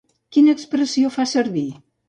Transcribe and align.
Quina 0.37 0.55
expressió 0.57 1.13
fa 1.19 1.29
servir? 1.37 1.67